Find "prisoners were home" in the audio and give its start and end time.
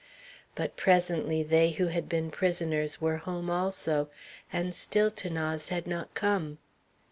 2.31-3.51